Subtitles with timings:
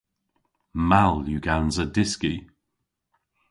[0.89, 2.33] Mall yw gansa dyski.